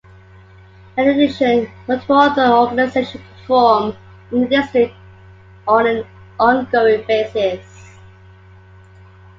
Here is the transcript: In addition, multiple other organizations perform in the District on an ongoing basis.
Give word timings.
In 0.97 1.09
addition, 1.09 1.69
multiple 1.87 2.15
other 2.15 2.45
organizations 2.47 3.23
perform 3.37 3.95
in 4.31 4.41
the 4.41 4.47
District 4.49 4.95
on 5.67 5.85
an 5.85 6.07
ongoing 6.39 7.05
basis. 7.05 7.99